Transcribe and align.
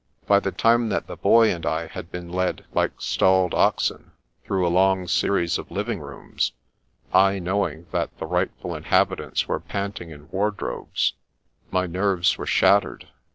By 0.25 0.39
the 0.39 0.51
time 0.51 0.89
that 0.89 1.05
the 1.05 1.15
Boy 1.15 1.53
and 1.53 1.63
I 1.63 1.85
had 1.85 2.11
been 2.11 2.27
led, 2.31 2.65
like 2.73 2.99
stalled 2.99 3.53
oxen, 3.53 4.13
through 4.43 4.65
a 4.65 4.67
long 4.67 5.07
series 5.07 5.59
of 5.59 5.69
living 5.69 5.99
rooms, 5.99 6.53
I 7.13 7.37
knowing 7.37 7.85
that 7.91 8.17
the 8.17 8.25
rightful 8.25 8.73
inhabitants 8.73 9.47
were 9.47 9.59
pant 9.59 10.01
ing 10.01 10.09
in 10.09 10.27
wardrobes, 10.31 11.13
my 11.69 11.85
nerves 11.85 12.35
were 12.39 12.47
shattered. 12.47 13.09